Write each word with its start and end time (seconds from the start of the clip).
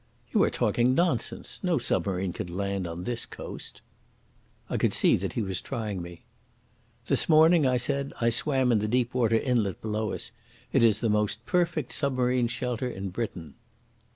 "You 0.33 0.41
are 0.41 0.49
talking 0.49 0.95
nonsense. 0.95 1.59
No 1.63 1.77
submarine 1.77 2.33
could 2.33 2.49
land 2.49 2.87
on 2.87 3.03
this 3.03 3.23
coast." 3.27 3.83
I 4.67 4.75
could 4.77 4.93
see 4.95 5.15
that 5.17 5.33
he 5.33 5.43
was 5.43 5.61
trying 5.61 6.01
me. 6.01 6.23
"This 7.05 7.29
morning," 7.29 7.67
I 7.67 7.77
said, 7.77 8.11
"I 8.19 8.31
swam 8.31 8.71
in 8.71 8.79
the 8.79 8.87
deep 8.87 9.13
water 9.13 9.37
inlet 9.37 9.79
below 9.79 10.11
us. 10.13 10.31
It 10.73 10.83
is 10.83 11.01
the 11.01 11.09
most 11.11 11.45
perfect 11.45 11.91
submarine 11.93 12.47
shelter 12.47 12.89
in 12.89 13.09
Britain." 13.09 13.53